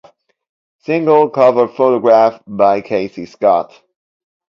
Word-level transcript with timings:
Single 0.79 1.29
cover 1.29 1.67
photograph 1.67 2.41
by 2.47 2.81
Casey 2.81 3.27
Scott. 3.27 3.79